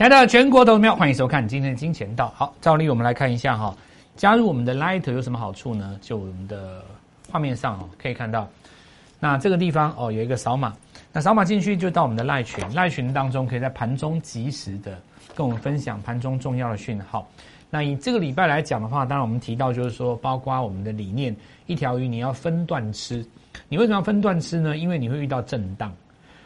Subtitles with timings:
[0.00, 2.32] 亲爱的全国投资喵，欢迎收看今天的金钱道。
[2.34, 3.76] 好，照例我们来看一下哈，
[4.16, 5.98] 加入我们的 Light 有什么好处呢？
[6.00, 6.82] 就我们的
[7.30, 8.48] 画面上哦，可以看到，
[9.18, 10.72] 那这个地方哦有一个扫码，
[11.12, 14.98] 那扫码进去就到我们的赖群，赖群当中可以在盘中及时的
[15.34, 17.28] 跟我们分享盘中重要的讯号。
[17.68, 21.36] 那以这个礼拜来讲的话，当然我们提到就是说，包括我们的理念，
[21.66, 23.22] 一条鱼你要分段吃，
[23.68, 24.78] 你为什么要分段吃呢？
[24.78, 25.92] 因为你会遇到震荡，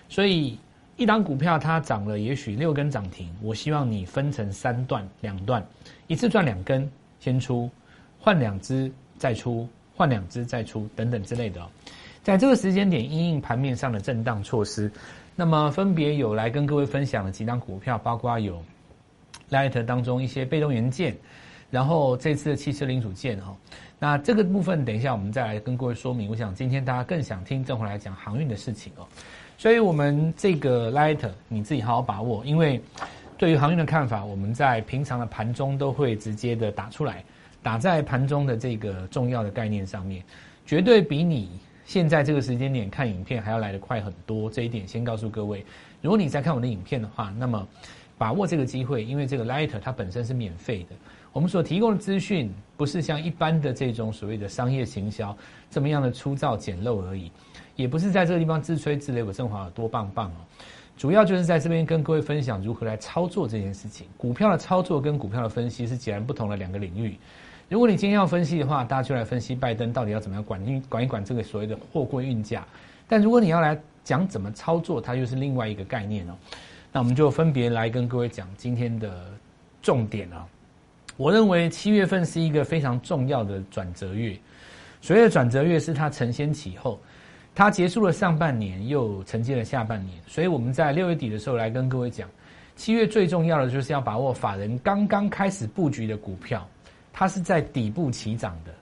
[0.09, 0.59] 所以。
[0.97, 5.65] 一档股票它涨了，也许六根涨停，我希望你分成三段、两段，
[6.07, 7.69] 一次赚两根先出，
[8.21, 11.61] 换两只再出，换两只再出等等之类的。
[12.23, 14.91] 在这个时间点，因应盘面上的震荡措施，
[15.35, 18.63] 那么分别有来跟各位分享的几档股票，包括有
[19.51, 21.17] Light 当中一些被动元件，
[21.71, 23.55] 然后这次的汽车零组件哈。
[23.99, 26.31] 那这个部分等一下我们再来跟各位说明。
[26.31, 29.07] 我想今天大家更想听郑回来讲航运的事情哦。
[29.57, 32.81] 所以，我们这个 light 你自己好好把握，因为
[33.39, 37.25] 对于航运的看法，我们在平常的盘中都会直接的打出来，
[37.63, 40.23] 打在盘中的这个重要的概念上面，
[40.67, 44.51] 绝对比你现在这个时间点看影片还要来得快很多。
[44.51, 45.65] 这一点先告诉各位，
[46.03, 47.67] 如果你在看我的影片的话，那么
[48.19, 50.97] 把握这个机会，因为这个 light 它本身是免费的，
[51.35, 55.37] 我们所提供的资讯不是像一般的这种所谓的商业行销
[55.69, 57.29] 这么样的粗糙简陋而已。
[57.75, 60.39] 也不是在这个地方自吹自擂，我振华有多棒棒哦，
[60.97, 64.07] 主要就是在这边跟各位分享如何来操作这件事情。
[64.17, 67.19] 股票的操作跟股票的分析是截然不同的两个领域。
[67.69, 72.65] 如果你今天要分析的话，大家就来分析拜登到底要怎么样管运管一管这个所谓的货柜运价。
[73.09, 76.35] 但如果你要来讲怎么操作，它又是另外一个概念哦。
[76.93, 79.13] 那我们就分别来跟各位讲今天的
[79.83, 80.47] 重点啊。
[81.17, 84.37] 我认为七月份是一个非常重要的转折月，
[85.01, 87.01] 所谓的转折月是它承先启后。
[87.57, 92.29] 它结束了上半年，又承接了下半年，所以我们在六月底的时候来跟各位讲，
[92.75, 96.69] 七月最重要的就是要把握法人刚刚开始布局的股票，
[97.13, 98.75] 它是在底部起涨的。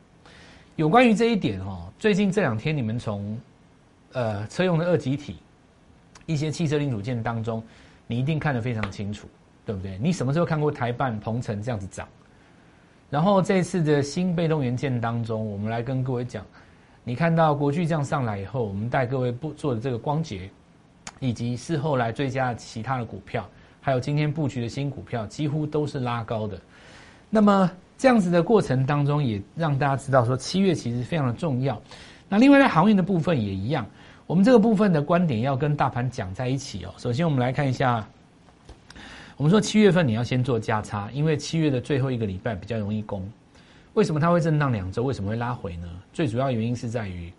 [0.76, 3.38] 有关于这一点哦，最近这两天你们从
[4.12, 5.36] 呃车用的二级体、
[6.24, 7.62] 一些汽车零组件当中，
[8.06, 9.28] 你一定看得非常清楚，
[9.66, 9.98] 对不对？
[9.98, 12.08] 你什么时候看过台办、鹏程这样子涨？
[13.12, 16.42] 然后这次的新被动元件当中，我们来跟各位讲。
[17.04, 20.48] 你看到国巨这样上来以后，我们带各位布做的这个光洁，
[21.20, 23.46] 以及事后来追加其他的股票，
[23.82, 26.58] 还有今天布局的新股票，几乎都是拉高的。
[27.28, 31.78] 那么这样子的过程当中，也让大家知道说，七月其实非常的重要。
[32.30, 33.86] 那另外在航运的部分也一样，
[34.26, 36.94] 我们这个部分的观点要跟大盘讲在一起哦。
[36.96, 38.08] 首先我们来看一下，
[39.36, 43.26] 我们说七月份你要先做价差，因为七月的最后一个礼拜比较容易攻。
[43.94, 45.02] 为什么它会震荡两周？
[45.02, 45.88] 为什么会拉回呢？
[46.12, 47.32] 最主要原因是在于，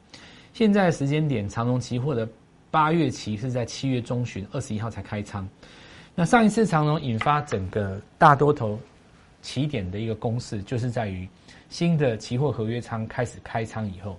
[0.54, 2.28] 现在时间点长隆期货的
[2.70, 5.48] 八月期是在七月中旬二十一号才开仓。
[6.16, 8.80] 那上一次长隆引发整个大多头
[9.42, 11.28] 起点的一个公式，就是在于
[11.70, 14.18] 新的期货合约仓开始开仓以后，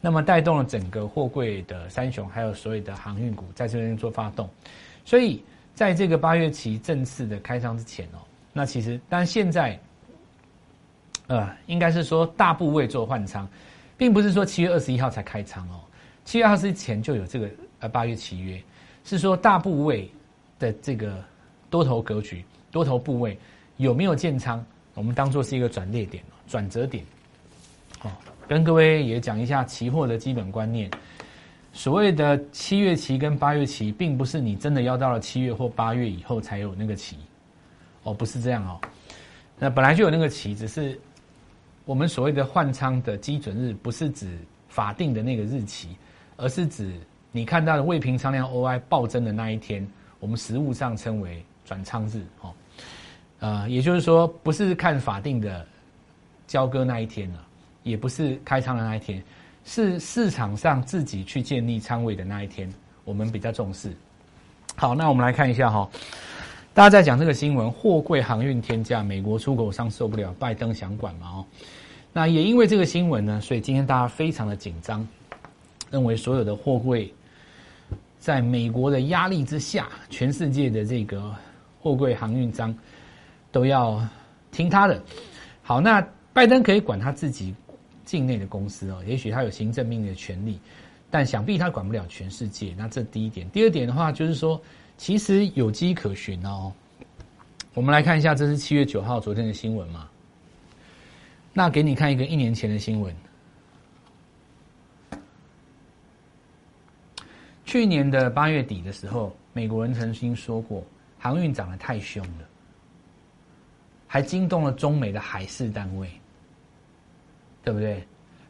[0.00, 4.48] 那么带动了整个货柜的三雄，还有所有的航运股在这边做发动。
[5.06, 5.42] 所以
[5.74, 8.18] 在这个八月期正式的开仓之前哦，
[8.52, 9.78] 那其实但现在。
[11.28, 13.48] 呃，应该是说大部位做换仓，
[13.96, 15.80] 并不是说七月二十一号才开仓哦，
[16.24, 18.60] 七月二十一前就有这个呃八月契约，
[19.04, 20.10] 是说大部位
[20.58, 21.24] 的这个
[21.70, 23.38] 多头格局、多头部位
[23.78, 24.62] 有没有建仓，
[24.94, 27.02] 我们当做是一个转捩点、转折点。
[28.02, 28.10] 哦，
[28.46, 30.90] 跟各位也讲一下期货的基本观念，
[31.72, 37.16] 所谓的七月期跟八月期，并不是你真的要到了七月或八月以后才有那个期，
[38.02, 38.80] 哦，不是这样哦，
[39.58, 41.00] 那本来就有那个期，只是。
[41.84, 44.38] 我们所谓的换仓的基准日，不是指
[44.68, 45.88] 法定的那个日期，
[46.36, 46.94] 而是指
[47.32, 49.84] 你看到的未平仓量 OI 暴增的那一天，
[50.20, 52.54] 我们实物上称为转仓日，哦，
[53.40, 55.66] 呃，也就是说，不是看法定的
[56.46, 57.44] 交割那一天了，
[57.82, 59.20] 也不是开仓的那一天，
[59.64, 62.72] 是市场上自己去建立仓位的那一天，
[63.04, 63.90] 我们比较重视。
[64.74, 65.88] 好，那我们来看一下哈。
[66.74, 71.28] 大家在讲这个新闻，货柜航运天价，美国出口商受不了，拜登想管嘛？
[71.28, 71.46] 哦，
[72.14, 75.06] 那也因为这个新闻呢，所以今天大家非常的紧张，
[75.90, 77.12] 认为所有的货柜
[78.18, 81.34] 在美国的压力之下，全世界的这个
[81.78, 82.74] 货柜航运商
[83.50, 84.02] 都要
[84.50, 84.98] 听他的。
[85.62, 87.54] 好，那拜登可以管他自己
[88.12, 90.58] 境内的公司哦，也许他有行政命令的权利，
[91.10, 92.74] 但想必他管不了全世界。
[92.76, 94.60] 那这第一点，第二点的话就是说。
[94.98, 96.72] 其实有机可循哦。
[97.74, 100.08] 我们来看一下，这是七月九号昨天的新闻嘛？
[101.52, 103.12] 那给你看一个一年前的新闻。
[107.64, 110.84] 去年的八月底的时候，美国人曾经说过，
[111.18, 112.48] 航运涨得太凶了，
[114.06, 116.08] 还惊动了中美的海事单位，
[117.62, 118.02] 对不对？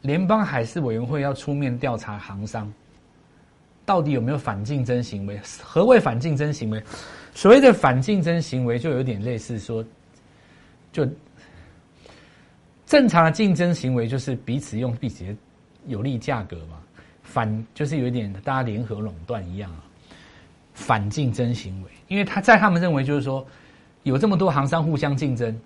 [0.02, 2.72] 联邦海事委员会要出面调查航商，
[3.84, 5.40] 到底有没有反竞争行为？
[5.62, 6.82] 何谓反竞争行为？
[7.34, 9.84] 所谓的反竞争行为，就有点类似说，
[10.92, 11.06] 就
[12.84, 15.24] 正常的竞争行为就是彼此用彼此
[15.86, 16.78] 有利价格嘛，
[17.22, 19.84] 反就是有一点大家联合垄断一样啊。
[20.74, 23.46] 反竞争行为，因为他在他们认为就是说，
[24.02, 25.56] 有这么多行商互相竞争，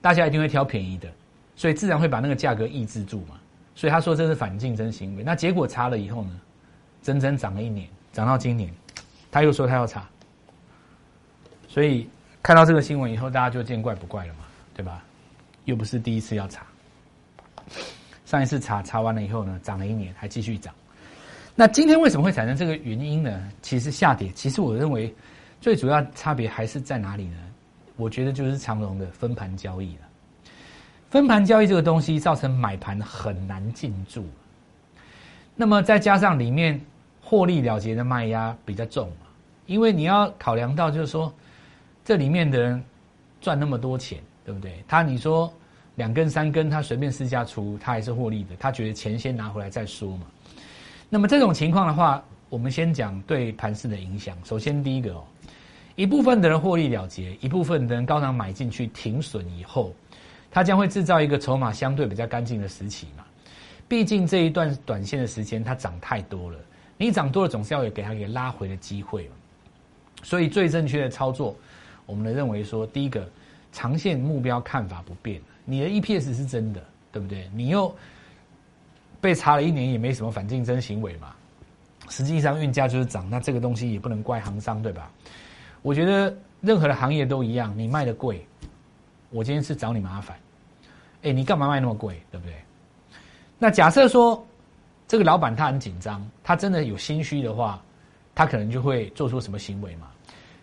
[0.00, 1.08] 大家一定会挑便宜的，
[1.56, 3.38] 所以自然会把那个价格抑制住嘛。
[3.74, 5.22] 所以他说这是反竞争行为。
[5.22, 6.40] 那结果查了以后呢，
[7.02, 8.72] 整整涨了一年，涨到今年，
[9.30, 10.08] 他又说他要查。
[11.66, 12.08] 所以
[12.42, 15.02] 看到这个新闻以后，大家就见怪不怪了嘛，对吧？
[15.64, 16.64] 又不是第一次要查，
[18.26, 20.72] 上一次查查完了以后呢，涨了一年，还继续涨。
[21.56, 23.50] 那今天为什么会产生这个原因呢？
[23.62, 25.12] 其实下跌，其实我认为
[25.60, 27.38] 最主要差别还是在哪里呢？
[27.96, 30.02] 我觉得就是长荣的分盘交易了。
[31.14, 34.26] 分盘交易这个东西造成买盘很难进驻，
[35.54, 36.80] 那么再加上里面
[37.22, 39.08] 获利了结的卖压比较重，
[39.66, 41.32] 因为你要考量到就是说
[42.04, 42.82] 这里面的人
[43.40, 44.82] 赚那么多钱，对不对？
[44.88, 45.54] 他你说
[45.94, 50.26] 两根三根，他随便私家出，他还是获利的，他觉得钱先拿回来再说嘛。
[51.08, 54.36] 那么这种情况的话，我们先讲对盘势的影响。
[54.42, 55.22] 首先，第一个哦，
[55.94, 59.94] 一部分的人获利了结，一部分的人高档买进去停损以后，
[60.54, 63.24] 它将会制造一个筹码相对比较干净的时期嘛。
[63.88, 66.58] 毕竟这一段短线的时间它涨太多了，
[66.96, 69.34] 你涨多了总是要有给它给拉回的机会嘛。
[70.22, 71.56] 所以最正确的操作，
[72.06, 73.28] 我们的认为说，第一个
[73.72, 76.80] 长线目标看法不变，你的 EPS 是真的，
[77.10, 77.50] 对不对？
[77.52, 77.92] 你又。
[79.20, 81.34] 被查了一年也没什么反竞争行为嘛，
[82.10, 85.10] 实际上运价就是涨，那这个东西也不能怪行商对吧？
[85.80, 88.46] 我觉得任何的行业都一样，你卖的贵，
[89.30, 90.36] 我今天是找你麻烦，
[91.24, 92.54] 哎，你干嘛卖那么贵，对不对？
[93.58, 94.46] 那假设说
[95.08, 97.82] 这个老板他很紧张，他真的有心虚的话，
[98.34, 100.08] 他可能就会做出什么行为嘛？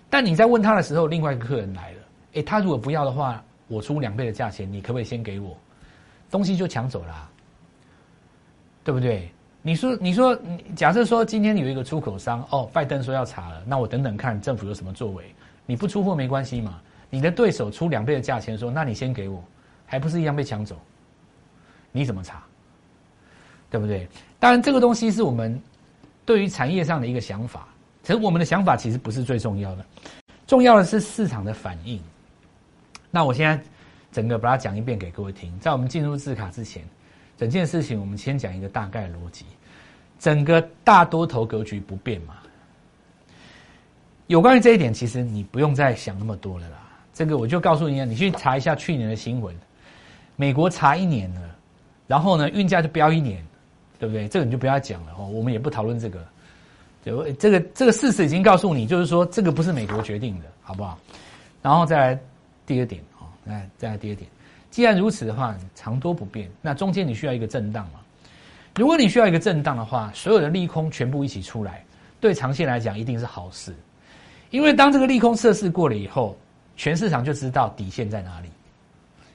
[0.10, 1.98] 但你在问他的时候，另外一个客人来了，
[2.36, 5.58] 哎，他如果不要的话，我出两倍的价钱，你可不可以先给我？
[6.30, 7.30] 东西就抢走了。
[8.84, 9.32] 对不对？
[9.62, 10.36] 你说，你说，
[10.76, 15.24] 假设说今天有一个出口商，哦，拜登说要查了，那我等等看政府有什么作为。
[15.68, 16.82] 你不出货没关系嘛？
[17.12, 19.44] 你的对手出两倍的价钱说，那你先给我，
[19.92, 20.80] 还不是一样被抢走？
[21.92, 22.42] 你怎么查？
[23.70, 24.08] 对不对？
[24.40, 25.62] 当然，这个东西是我们
[26.26, 27.68] 对于产业上的一个想法，
[28.02, 29.86] 其实我们的想法其实不是最重要的，
[30.48, 32.02] 重要的是市场的反应。
[33.10, 33.62] 那我现在
[34.14, 36.82] 整个把它讲一遍给各位听，在我们进入字卡之前。
[37.38, 39.46] 整件事情，我们先讲一个大概逻辑。
[40.20, 42.38] 整个大多头格局不变嘛？
[44.28, 46.78] 有关于这一点，其实你不用再想那么多了啦。
[47.14, 49.54] 这个我就告诉你啊，你去查一下去年的新闻，
[50.42, 51.42] 美国查一年了，
[52.08, 53.46] 然后呢，运价就飙一年，
[54.00, 54.28] 对不对？
[54.28, 56.26] 这个你就不要讲了哦，我们也不讨论这个。
[57.06, 60.98] 就这个这个事实已经告诉你，就是说这个不是美国决定的，好不好？
[61.62, 62.20] 然后再来
[62.66, 64.28] 第二点哦，来再来第二点。
[64.72, 68.00] 既然如此的话，长多不变，那中间你需要一个震荡嘛？
[68.76, 71.86] 如果你需要一个震荡的话，所有的利空全部一起出来，
[72.20, 73.76] 对长线来讲一定是好事。
[74.50, 76.36] 因为当这个利空测试过了以后，
[76.78, 78.50] 全市场就知道底线在哪里。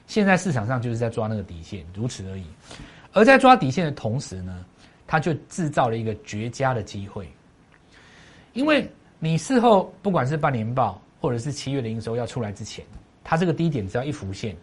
[0.07, 2.45] 现在市场上就是在抓那个底线，如此而已。
[3.13, 4.65] 而在抓底线的同时呢，
[5.05, 7.27] 它就制造了一个绝佳的机会。
[8.53, 12.83] 因为你事后不管是半年报或者是七月的营收要出来之前，
[13.23, 14.55] 它这个低点只要一浮现。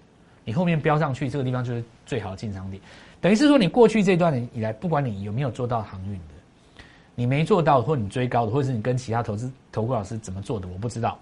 [0.45, 2.83] 你后面飙上去，这个地方就是最好的进场点。
[3.21, 6.83] 等于是说，你过去这段以来，不管你有没有做到航运的，
[7.15, 11.19] 你没做到，或你追高的，或者是你跟其他投资投顾老师怎么做的，我不知道。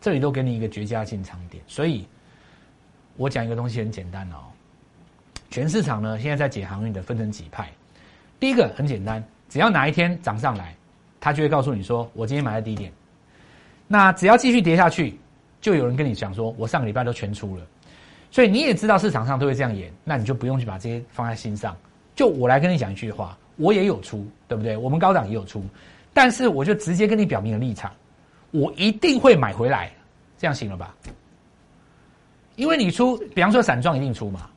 [0.00, 1.60] 这里都给你一个绝佳进场点。
[1.66, 2.06] 所以，
[3.16, 4.36] 我讲一个东西很简单哦。
[5.50, 7.70] 全市场呢，现在在解航运的分成几派。
[8.38, 10.74] 第一个很简单，只要哪一天涨上来，
[11.20, 12.92] 他就会告诉你说，我今天买在低点。
[13.86, 15.18] 那只要继续跌下去，
[15.60, 17.64] 就有人跟你讲说，我上个礼拜都全出了。
[18.30, 21.74] 所以你也知道市场上都会这样演，那你就不用去把这些放在心上。
[22.14, 24.76] 就我来跟你讲一句话，我也有出，对不对？
[24.76, 25.64] 我们高档也有出，
[26.12, 27.92] 但是我就直接跟你表明了立场，
[28.50, 29.90] 我一定会买回来，
[30.36, 30.94] 这样行了吧？
[32.56, 34.48] 因为你出，比方说散装一定出嘛，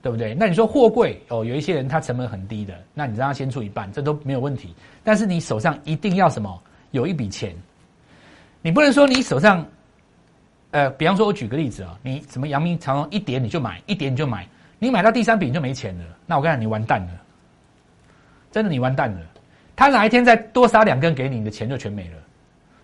[0.00, 0.34] 对不对？
[0.34, 4.74] 那你说货柜哦，有一些人他成本很低的，那你让他先出一半，这都没有问题。
[5.04, 6.62] 但是你手上一定要什么？
[6.92, 7.54] 有一笔钱，
[8.62, 9.64] 你不能说你手上。
[10.72, 17.10] 呃，比方说，我举个例子啊，你什么阳明长隆一点你就买，一点你就买，你买到第三笔你就没钱了，那我跟你讲，你完蛋了，
[18.50, 19.20] 真的你完蛋了。
[19.76, 22.16] 他哪一天再多杀两根给你，你的钱就全没了，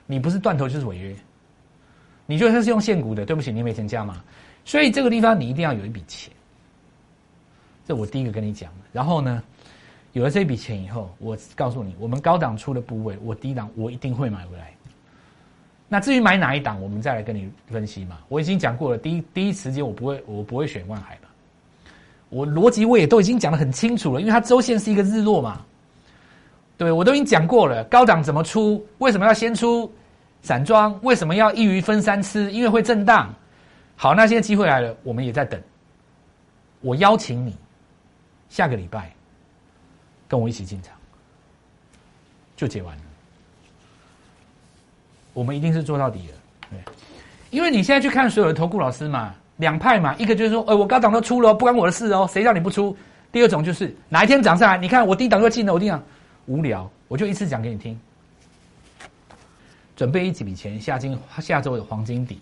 [0.04, 1.16] 你不是断头就是违约，
[2.26, 4.22] 你就算是用现股的，对不起，你没钱加嘛。
[4.68, 6.30] 所以这个地方你一定要有一笔钱，
[7.86, 8.70] 这我第一个跟你讲。
[8.92, 9.42] 然后呢，
[10.12, 14.74] 有了这笔钱以后，我告诉你，我们高档出的部位，我低档我一定会买回来。
[15.88, 18.18] 那至于买哪一档，我们再来跟你分析嘛。
[18.28, 21.28] 我已经讲过了，第一第一时间我不会我不会选万海的。
[22.28, 25.62] 我逻辑我也都已经讲的很清楚了，因为它周线是一个日落嘛。
[26.76, 28.86] 对，我都已经讲过了，高档怎么出？
[28.98, 29.90] 为什么要先出
[30.42, 30.94] 散装？
[31.02, 32.52] 为什么要一鱼分三吃？
[32.52, 33.34] 因为会震荡。
[34.00, 35.60] 好，那现在机会来了，我们也在等。
[36.80, 37.56] 我邀请你
[38.48, 39.12] 下个礼拜
[40.28, 40.94] 跟我一起进场，
[42.56, 43.02] 就解完了。
[45.32, 46.34] 我们一定是做到底的，
[46.70, 46.78] 对，
[47.50, 52.96] 因为你现在去看所有的投顾老师嘛，两派嘛，一个就是说，哎，我高档都出了，不关我的事哦，谁叫你不出？
[53.32, 56.00] 第二种就是哪一天涨上来，你看我低档又进了，我低档
[56.46, 58.00] 无聊，我就一次讲给你听，
[59.96, 62.40] 准备一几笔钱下金下周的黄金底，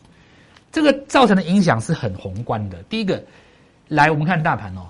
[0.72, 2.82] 这个造成的影响是很宏观的。
[2.84, 3.22] 第一个，
[3.88, 4.86] 来我们看大盘哦，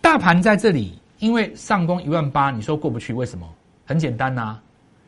[0.00, 3.48] 大盘在这里，因为上攻一万八，你说过不去，为什么？
[3.86, 4.58] 很简单呐，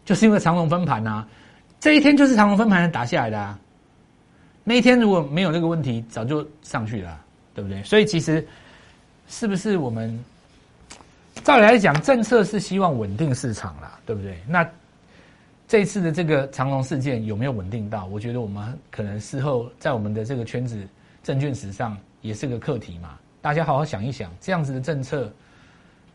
[0.04, 1.26] 就是因为长龙分盘呐。
[1.78, 3.58] 这一天就是长虹分盘打下来的啊！
[4.64, 7.20] 那一天如果没有那个问题，早就上去了，
[7.54, 7.82] 对不对？
[7.82, 8.44] 所以其实
[9.28, 10.18] 是不是我们
[11.44, 14.38] 照理来讲，政策是希望稳定市场啦，对不对？
[14.48, 14.66] 那
[15.68, 18.06] 这次的这个长龙事件有没有稳定到？
[18.06, 20.86] 我觉得我们可能事后在我们的这个圈子
[21.24, 23.18] 证券史上也是个课题嘛。
[23.42, 25.32] 大家好好想一想，这样子的政策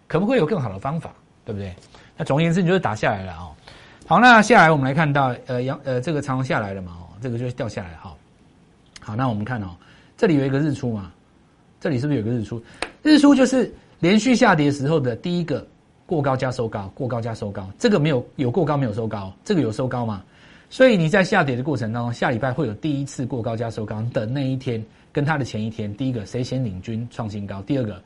[0.08, 1.74] 可不可以有更好的方法，对不对？
[2.16, 3.50] 那总而言之，你就是打下来了啊。
[4.08, 8.18] 好，那下来我们来看到，呃，阳呃，这个长龙下来了嘛，哦，这个就掉下来，好，
[9.02, 9.76] 好，那我们看哦，
[10.16, 11.12] 这里有一个日出嘛，
[11.78, 12.64] 这里是不是有个日出？
[13.04, 15.66] 日出就是连续下跌时候的第一个
[16.12, 20.22] 过高加收高，过高加收高，这个没有有过高没有收高，这个有收高嘛？
[20.70, 27.62] 所以你在下跌的过程当中，下礼拜会有第一次过高加收高的那一天，跟它的前一天，第一个谁先领军创新高？
[27.62, 28.04] 第二个，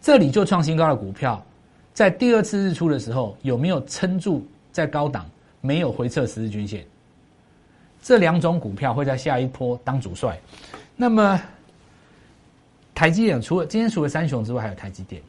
[0.00, 1.44] 这里就创新高的股票，
[1.92, 5.26] 在第二次日出的时候有没有撑住在高档？
[5.60, 6.86] 没有回撤十日均线，
[8.00, 10.38] 这两种股票会在下一波当主帅。
[10.94, 11.42] 那么，
[12.94, 15.20] 台积电除了今天除了三雄之外，还有台积电，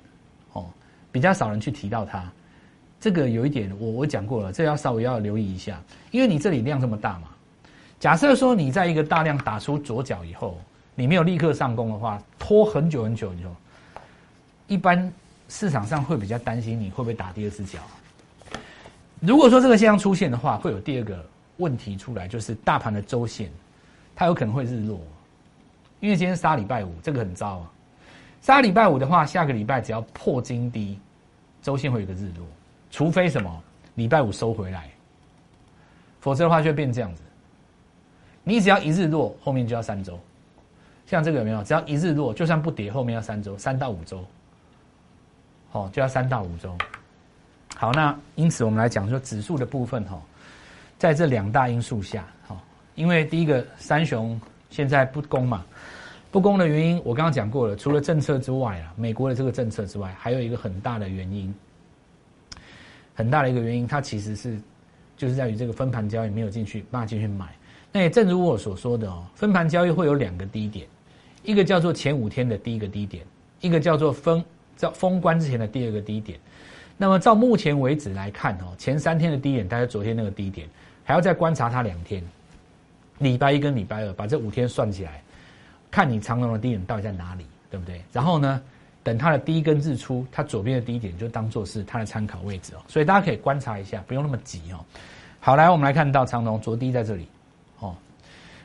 [1.12, 2.24] 比较少人去提到它。
[3.00, 7.30] 这个有一点，我我讲过了，这要稍微要留意一下，因为你这里量这么大嘛。
[8.00, 10.60] 假设说你在一个大量打出左脚以后，
[10.94, 13.56] 你没有立刻上攻的话，拖很久很久，你说，
[14.68, 15.12] 一般
[15.50, 17.80] 市场上会比较担心你会不会打第二次脚。
[19.20, 21.26] 如果说这个现象出现的话，会有第二个
[21.58, 23.52] 问题出来，就是大盘的周线，
[24.16, 25.00] 它有可能会日落，
[26.00, 27.72] 因为今天杀礼拜五，这个很糟啊。
[28.42, 31.00] 杀礼拜五的话，下个礼拜只要破金低，
[31.62, 32.46] 周线会有个日落，
[32.90, 33.64] 除非什么
[33.96, 34.90] 礼拜五收回来，
[36.20, 37.22] 否则的话就会变这样子。
[38.44, 40.20] 你只要一日落，后面就要三周。
[41.06, 41.62] 像这个有没有？
[41.64, 44.26] 只要一日落，就算不跌，后面要三周，三到五周，
[45.70, 46.76] 好，就要三到五周。
[47.76, 50.20] 好，那因此我们来讲说指数的部分哈，
[50.98, 52.58] 在这两大因素下，哈，
[52.96, 55.66] 因为第一个三雄现在不攻嘛，
[56.32, 61.54] 不公的原因我刚刚讲过了，除了政策之外啊，美国的这个政策之外，还有一个很大的原因，
[63.14, 64.58] 很大的一个原因，它其实是
[65.18, 67.48] 就是在于这个分盘交易没有进去，办法进去买。
[67.92, 70.88] 那也正如我所说的哦，分盘交易会有两个低点，
[71.44, 73.26] 一个叫做前五天的第一个低点，
[73.60, 74.42] 一个叫做封
[74.78, 76.40] 在封关之前的第二个低点。
[76.96, 80.66] 那么，照目前为止来看，哦，前三天的低点大概昨天那个低点，
[81.04, 82.24] 还要再观察它两天，
[83.18, 85.22] 礼拜一跟礼拜二，把这五天算起来，
[85.92, 88.02] 看你长龙的低点到底在哪里，对不对？
[88.14, 88.62] 然后呢，
[89.04, 92.80] 等它的第一根日出，它左边的低点就当做是它的参考位置哦。
[92.88, 94.80] 所以大家可以观察一下，不用那么急哦。
[95.42, 97.28] 好，来我们来看到长龙昨低在这里，
[97.80, 97.96] 哦，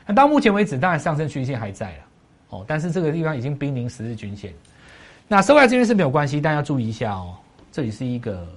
[0.05, 2.03] 那到目前为止，当然上升趋势线还在了，
[2.49, 4.53] 哦，但是这个地方已经濒临十日均线，
[5.27, 7.35] 那收在这边是没有关系，但要注意一下哦。
[7.71, 8.47] 这里是一个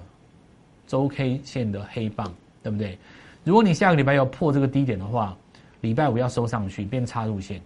[0.87, 2.97] 周 K 线的黑棒，对不对？
[3.43, 5.35] 如果你下个礼拜要破这个低点的话，
[5.81, 7.61] 礼拜五要收上去变插入线，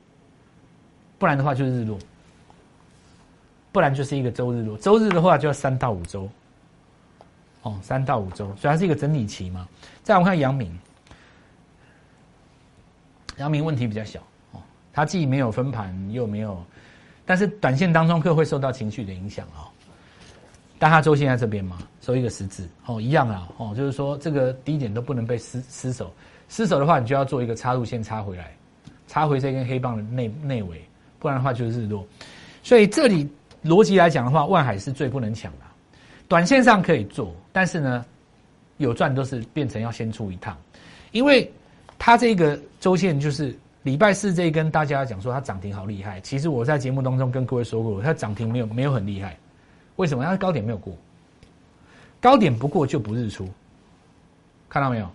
[1.17, 1.97] 不然的话就是日落，
[3.71, 4.77] 不然就是一个周日落。
[4.77, 6.29] 周日的话就要三到五周，
[7.61, 9.67] 哦，三到五周，所以它是一个整理期嘛。
[10.03, 10.77] 再我们看阳明，
[13.37, 14.19] 阳明问题比较小。
[14.51, 14.61] 哦，
[14.93, 16.61] 它既没有分盘又没有，
[17.25, 19.71] 但是短线当中可会受到情绪的影响啊。
[20.77, 26.13] 但它周线在这边嘛，收一个十字，哦，一样啊，哦，就是说这个低点都不能被失失守，
[26.49, 28.53] 失守的话，你就要做一个插入线插回来，
[29.07, 30.85] 插回这根黑棒的内内围，
[31.25, 32.05] 不然的话就是日落。
[32.61, 33.27] 所以这里
[33.63, 35.65] 逻辑来讲的话，万海是最不能抢的，
[36.27, 38.05] 短线上可以做，但是呢，
[38.77, 40.55] 有赚都是变成要先出一趟，
[41.13, 41.51] 因为
[41.97, 46.21] 它这个周线就是礼拜四这一根，大家讲说它涨停好厉害。
[46.21, 49.35] 其实我在节目当中跟各位说过，它涨停没有没有很厉害。
[49.95, 50.23] 为什么？
[50.23, 50.95] 它高点没有过，
[52.21, 53.49] 高点不过就不日出。
[54.69, 55.09] 看到没有？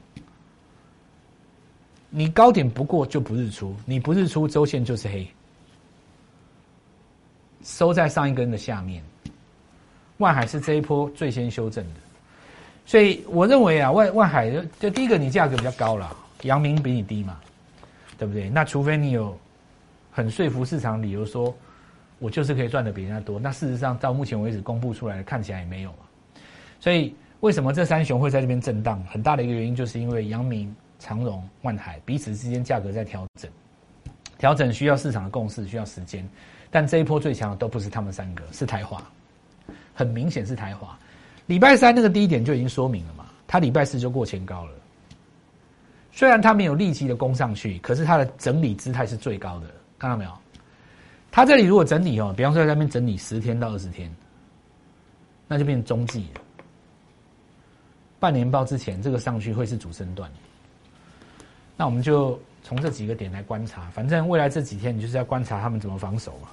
[2.12, 5.24] 你高点不过就不日出，你不日出，周线就是黑，
[7.62, 9.02] 收在上一根的下面。
[10.18, 12.00] 万海是这一波最先修正的，
[12.84, 17.38] 所以我认为啊，万万海就就第一个，你价格比较高了，阳明比你低嘛。
[18.18, 18.50] 对不对？
[18.50, 19.34] 那除非你有
[20.12, 21.56] 很说服市场理由，说
[22.18, 23.40] 我就是可以赚的比人家多。
[23.40, 26.00] 那事实上到目前为止公布出来的看起来也没有嘛。
[26.78, 29.02] 所以为什么这三雄会在这边震荡？
[29.04, 33.50] 很大的一个原因就是因为阳明、长荣、万海彼此之间价格在调整，
[34.36, 36.22] 调整需要市场的共识，需要时间。
[36.70, 39.02] 但这一波最强的都不是他们三个，是台华，
[39.92, 40.96] 很明显是台华。
[41.46, 44.72] 礼拜三那个低点就已经说明了嘛，它礼拜四就过前高了。
[46.12, 49.66] 虽然它没有立即的攻上去，可是它的整理姿态是最高的，
[49.98, 50.30] 看到没有？
[51.32, 54.12] 它这里如果整理哦，比方说在那边整理十天到二十天，
[55.48, 56.40] 那就变成中继了。
[58.18, 60.30] 半年报之前这个上去会是主升段，
[61.76, 63.90] 那我们就从这几个点来观察。
[63.90, 66.48] 反正未来这几天你就是要观察他们怎么防守嘛。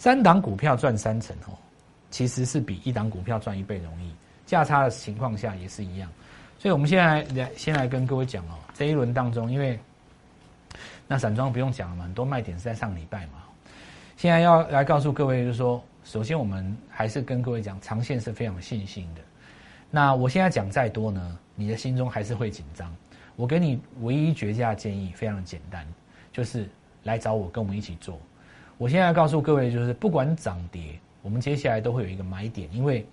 [0.00, 1.52] 三档股票赚三成哦，
[2.10, 4.10] 其实是比一档股票赚一倍容易，
[4.46, 6.10] 价差的情况下也是一样。
[6.58, 9.78] 所以，我们现在来先来跟各位讲哦，这一轮当中，因为
[11.06, 13.44] 那散装不用讲了嘛，很多卖点是在上礼拜嘛。
[14.16, 19.20] 现在要来告诉各位，就是说，首先我们还是跟各位讲，长线是非常有信心的。
[19.90, 22.90] 那我现在讲再多呢，你的心中还是会紧张。
[23.36, 25.86] 我给你唯一绝佳的建议，非常的简单，
[26.32, 26.66] 就是
[27.02, 28.18] 来找我，跟我们一起做。
[28.80, 33.04] 我现在告诉各位，就是不管涨跌，我们接下来都会有一个买点，因为。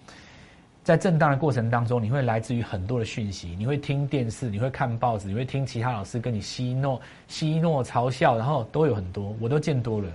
[0.81, 10.07] 在震荡的过程当中，你会来自于很多的讯息，你会听电视，你会看报纸，你会听其他老师跟你奚诺、奚诺嘲笑，然后都有很多，我都见多了。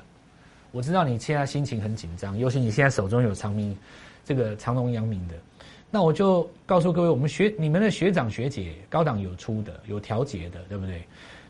[0.70, 3.76] 我知道你现在心情很紧张，尤其你现在手中有长明，
[4.24, 5.34] 这个长隆阳明的，
[5.90, 11.02] 那我就告诉各位，我们学你们的学长学姐，高档有出的，有调节的，对不对？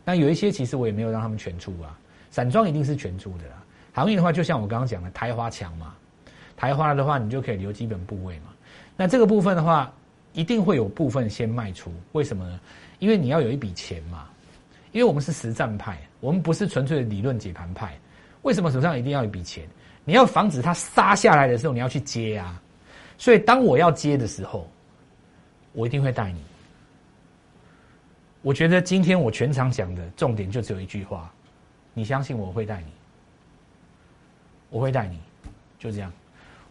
[0.03, 1.97] 那有一些其实我也没有让他们全出啊，
[2.29, 3.62] 散装一定是全出的啦。
[3.93, 5.95] 航运的话，就像我刚刚讲的，台花强嘛，
[6.57, 8.47] 台花的话，你就可以留基本部位嘛。
[8.97, 9.93] 那这个部分的话，
[10.33, 12.59] 一定会有部分先卖出，为什么呢？
[12.99, 14.27] 因为你要有一笔钱嘛。
[14.91, 17.97] 因为我们是实战派，我们不是纯粹的理论解盘派。
[18.43, 19.67] 为什么手上一定要一笔钱？
[20.05, 22.61] 你要防止它杀下来的时候，你要去接啊。
[23.17, 24.69] 所以当我要接的时候，
[25.71, 26.39] 我一定会带你。
[28.43, 31.33] 我觉得今天我全场讲的重点就只有一句话：
[31.95, 32.91] 你相信我会带你，
[34.73, 35.19] 我会带你，
[35.77, 36.11] 就这样。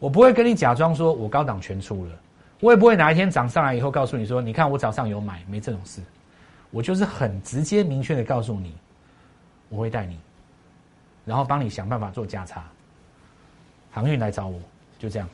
[0.00, 2.10] 我不会跟你假装说我高档全出了，
[2.58, 6.02] 我也不会哪一天涨上来以后告诉你说，你看我早上有买，没这种事。
[6.72, 8.74] 我就是很直接明确的告诉你，
[9.68, 10.18] 我会带你，
[11.24, 12.64] 然后帮你想办法做价差。
[13.92, 14.58] 航运来找我，
[14.98, 15.28] 就这样。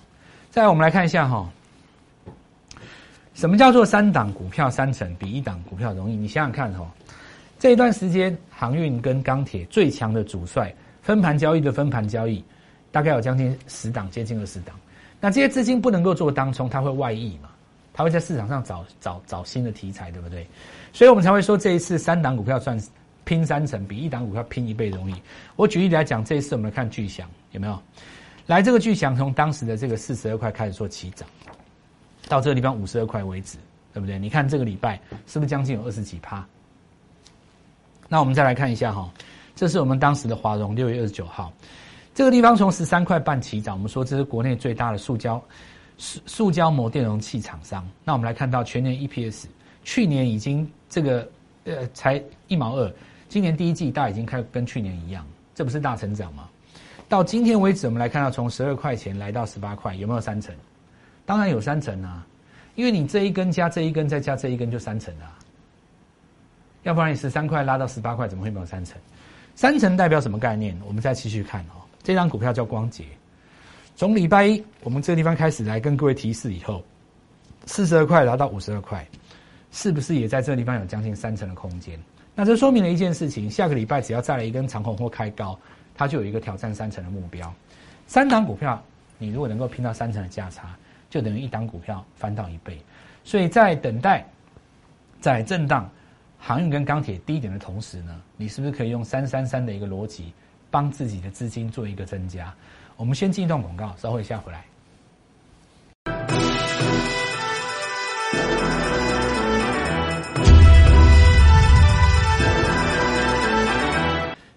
[0.51, 1.49] 再来，我们来看一下哈，
[3.33, 6.15] 什么叫做三档股票三成比一档股票容易？
[6.15, 6.87] 你想想看哈，
[7.59, 12.45] 这一段时间航运跟钢铁最强的主帅分盘交易的分盘交易。
[12.91, 14.75] 大概有将近十档，接近二十档。
[15.21, 17.51] 那这些资金不能够做当冲，它会外溢嘛？
[17.93, 20.47] 它会在市场上找找找新的题材，对不对？
[20.93, 22.81] 所以我们才会说这一次三档股票赚
[23.25, 25.15] 拼三成，比一档股票拼一倍容易。
[25.57, 27.83] 我举例来讲，这一次我们来看巨响有没有？
[28.47, 31.29] 来，这个巨响从当时的这个四十二块开始做起涨，
[32.29, 33.59] 到这个地方五十二块为止，
[33.93, 34.19] 对不对？
[34.19, 36.47] 你看这个礼拜是不是将近有二十几趴？
[38.09, 39.13] 那我们再来看一下哈，
[39.57, 41.53] 这是我们当时的华融六月二十九号。
[42.19, 45.41] 这个地方从十三块半起涨，我们说这是国内最大的塑胶
[45.99, 47.89] 塑塑胶膜电容器厂商。
[48.05, 49.45] 那我们来看到全年 EPS，
[49.85, 51.29] 去年已经这个
[51.63, 52.93] 呃才一毛二，
[53.29, 56.49] 今年第一季大已经开跟去年一样，这不是大成长吗？
[57.09, 60.53] 到今天为止，我们来看到从十二块钱来到十八块，有没有三成？
[61.25, 62.27] 当然有三成啊，
[62.75, 65.39] 因为你这一根加这一根再加这一根就三成啊，
[66.83, 68.99] 要不然你十三块拉到十八块，怎么会没有三成？
[69.55, 70.77] 三成代表什么概念？
[70.85, 71.78] 我们再继续看哦。
[72.03, 73.05] 这张股票叫光捷，
[73.97, 76.83] 从礼拜一我们这个地方开始来跟各位提示以后，
[77.67, 79.07] 四十二块拿到五十二块，
[79.71, 81.99] 是不是也在这个地方有将近三成的空间？
[82.35, 85.59] 那这说明了一件事情：下个礼拜只要再来一根长红或开高，
[85.95, 87.53] 它就有一个挑战三成的目标。
[88.07, 88.83] 三档股票，
[89.19, 90.75] 你如果能够拼到三成的价差，
[91.11, 92.79] 就等于一档股票翻到一倍。
[93.25, 94.25] 所以在等待
[95.21, 95.91] 在震荡
[96.39, 100.33] 航运跟钢铁低点的同时呢，你是不是可以用三三三的一个逻辑？
[100.71, 102.53] 帮自己的资金做一个增加。
[102.97, 104.65] 我们先进一段广告，稍后一下回来。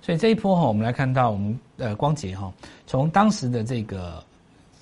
[0.02, 2.52] 所以这一波哈，我们来看到我们呃光捷哈，
[2.88, 4.22] 从当时的这个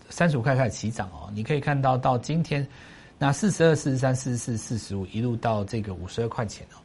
[0.09, 2.65] 三十五块开始起涨哦，你可以看到到今天
[3.17, 6.79] 那四十二、四十三、四十四、四十五，一路到这个五十二块钱哦。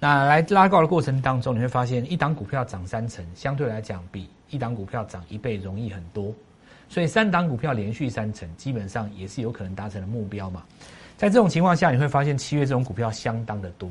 [0.00, 6.32] 那来拉高的过程当中，你会发现一档股票涨三成，相对来讲比一档股票涨一倍容易很多。
[6.88, 10.62] 所以三档股票连续三成，基本上也是有可能达成的目标嘛。
[11.16, 13.90] 在这种情况下，你会发现七月这种股票相当的多，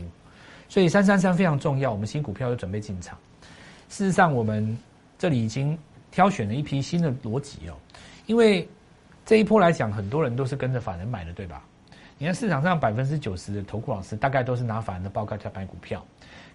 [0.69, 1.91] 所以三三三非常重要。
[1.91, 3.17] 我们新股票又准备进场。
[3.89, 4.77] 事实上，我们
[5.19, 5.77] 这里已经
[6.09, 7.75] 挑选了一批新的逻辑哦，
[8.27, 8.67] 因为
[9.25, 11.61] 这一波来讲，很多人都是跟着法人买的，对吧？
[12.19, 16.03] 你看市场上百分之九十的投顾老师，大概都是拿法人的报告在买股票。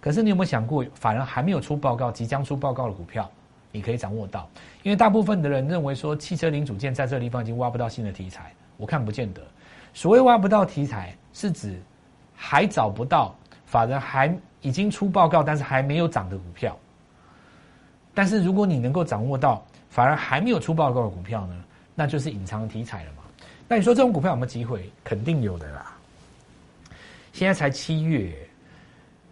[0.00, 3.30] 可是你有没有想过，法人还没有出报告，即将出报告的股票，
[3.70, 4.48] 你可以掌握到？
[4.82, 9.40] 因为大部分的人认为说，汽车零组件在这个地方已经挖不到新的题材，我看不见得。
[9.94, 11.80] 所谓挖不到题材，是指
[12.34, 13.32] 还找不到
[13.64, 16.76] 法人还已经出报告，但是还没有涨的股票。
[18.12, 21.54] 但是如果你能够掌握到法人还没有出报告的股票呢，
[21.94, 23.21] 那就是隐藏题材了嘛。
[23.72, 24.86] 那你说这种股票有没有机会？
[25.02, 25.96] 肯定有的啦。
[27.32, 28.30] 现在才七月，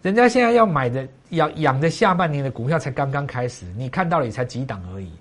[0.01, 5.11] 人家现在要买的、养养的下半年的股票才刚刚开始，你看到了也才几档而已。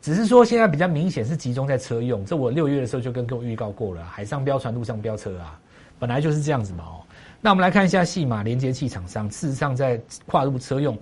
[0.00, 5.60] 只是说现在比较明显是集中在车用，这我六月的时候就跟各位预告过了，海上飙船、路上飙车啊，
[5.98, 7.04] 本来就是这样子嘛哦。
[7.42, 10.98] 那我们来看一下细码连接器厂商，事实上在跨入车用，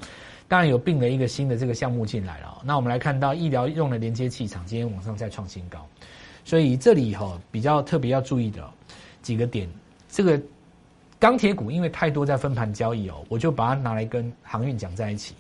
[0.49, 2.61] 当然有并了一个新的这个项目进来了。
[2.65, 5.87] 那我们来看到医疗用的连接器厂，今天往上再创新高。
[6.45, 8.63] 所以这里哈比较特别要注意的
[9.23, 9.69] 几个点，
[10.09, 10.41] 这个
[11.19, 15.35] 钢铁股因为太多在分盘交易哦，我就把它拿来跟航运讲在一起。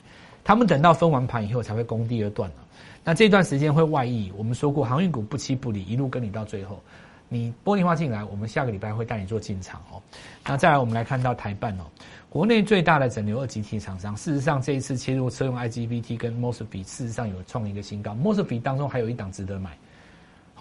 [0.44, 2.56] 他们等到分完盘以后才会攻第二段了。
[3.04, 6.82] 那这段时间会外溢，我们说过航运股不期不离，一路跟你到最后。
[7.30, 10.00] 你玻璃化进来，我们下个礼拜会带你做进场哦。
[10.46, 11.84] 那再来我们来看到台办哦，
[12.30, 18.12] 国内最大的整流二极体厂商，事实上这一次切入车用 IGBT 跟 MOSFET，事实上有创一个新高。
[18.14, 19.76] MOSFET 当中还有一档值得买。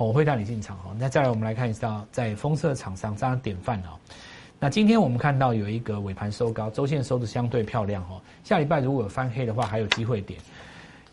[0.05, 0.95] 我会带你进场哈。
[0.99, 3.97] 那再来，我们来看一下在封测厂商这样典范哦。
[4.60, 8.21] 那今天我们看到有一个尾盘收高，周线收的相对漂亮哦。
[8.43, 10.39] 下礼拜如果有翻黑的话，还有机会点。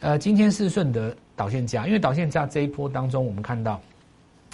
[0.00, 3.80] 呃，今天是顺德导线价，因为导线价这一波当中，我们看到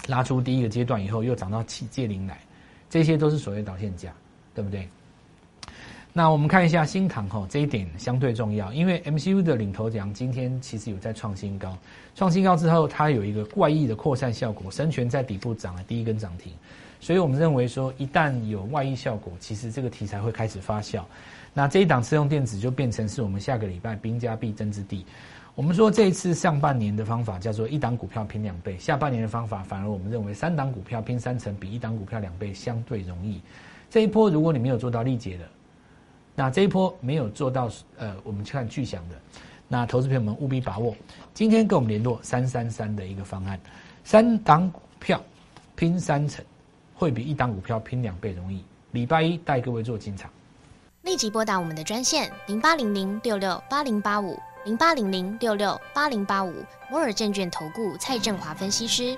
[0.07, 2.37] 拉出第一个阶段以后，又涨到七界零来，
[2.89, 4.13] 这些都是所谓导线价，
[4.53, 4.87] 对不对？
[6.13, 11.77] 那我们看一下新塘哈，这一点相对重要，因为 MCU 的领头羊今天其实有在创新高，
[12.15, 16.51] 创新高之后它有一个怪异的扩散效果，神权在底部涨了第一根涨停，
[16.99, 21.01] 所以我们认为说一旦有外溢效果，其实这个题材会开始发酵，
[21.53, 25.05] 那这一档车用电子就变成是我们下个礼拜兵家必争之地。
[25.55, 33.39] 我们说这一次上半年的方法叫做一档股票拼两倍，下半年的方法反而我们认为三档股票拼三成比一档股票两倍相对容易。
[33.89, 35.45] 这一波如果你没有做到力竭的。
[36.35, 39.15] 那这一波没有做到，呃，我们去看巨响的，
[39.67, 40.95] 那投资朋友们务必把握。
[41.33, 43.59] 今天跟我们联络三三三的一个方案，
[44.03, 45.21] 三档股票
[45.75, 46.43] 拼三成，
[46.95, 48.63] 会比一档股票拼两倍容易。
[48.91, 50.29] 礼拜一带各位做进场，
[51.03, 56.53] 立即拨打我们的专线零八零零六六八零八五零八零零六六八零八五
[56.89, 59.17] 摩尔证券投顾蔡振华分析师。